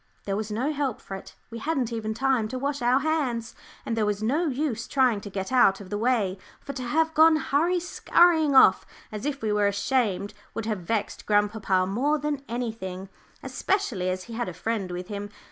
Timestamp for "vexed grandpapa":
10.79-11.85